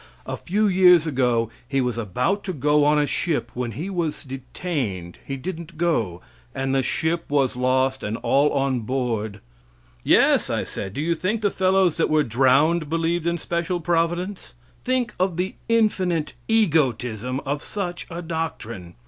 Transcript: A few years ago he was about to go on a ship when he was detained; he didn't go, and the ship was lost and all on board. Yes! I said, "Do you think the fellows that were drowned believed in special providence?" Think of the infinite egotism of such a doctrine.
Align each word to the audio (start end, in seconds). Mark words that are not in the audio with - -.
A 0.25 0.35
few 0.35 0.67
years 0.67 1.05
ago 1.05 1.51
he 1.67 1.79
was 1.79 1.95
about 1.95 2.43
to 2.45 2.53
go 2.53 2.83
on 2.85 2.97
a 2.97 3.05
ship 3.05 3.51
when 3.53 3.73
he 3.73 3.87
was 3.87 4.23
detained; 4.23 5.19
he 5.27 5.37
didn't 5.37 5.77
go, 5.77 6.21
and 6.55 6.73
the 6.73 6.81
ship 6.81 7.25
was 7.29 7.55
lost 7.55 8.01
and 8.01 8.17
all 8.17 8.51
on 8.51 8.79
board. 8.79 9.41
Yes! 10.03 10.49
I 10.49 10.63
said, 10.63 10.93
"Do 10.95 11.01
you 11.01 11.13
think 11.13 11.41
the 11.41 11.51
fellows 11.51 11.97
that 11.97 12.09
were 12.09 12.23
drowned 12.23 12.89
believed 12.89 13.27
in 13.27 13.37
special 13.37 13.79
providence?" 13.79 14.55
Think 14.83 15.13
of 15.19 15.37
the 15.37 15.53
infinite 15.69 16.33
egotism 16.47 17.39
of 17.45 17.61
such 17.61 18.07
a 18.09 18.23
doctrine. 18.23 18.95